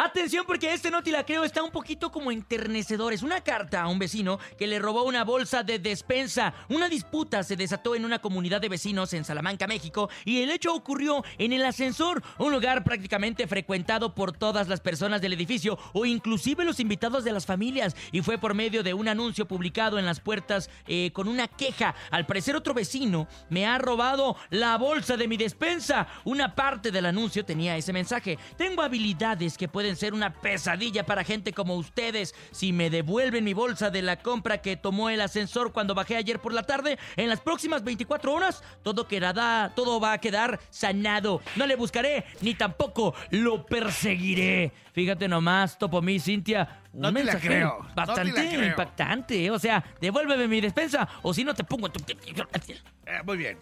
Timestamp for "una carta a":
3.24-3.88